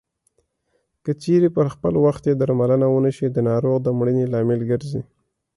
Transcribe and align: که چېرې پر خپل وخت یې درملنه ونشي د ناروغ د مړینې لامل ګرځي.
که 1.03 1.11
چېرې 1.23 1.49
پر 1.55 1.67
خپل 1.73 1.93
وخت 2.05 2.23
یې 2.29 2.33
درملنه 2.41 2.87
ونشي 2.89 3.27
د 3.31 3.37
ناروغ 3.49 3.77
د 3.81 3.87
مړینې 3.97 4.25
لامل 4.33 4.59
ګرځي. 4.71 5.01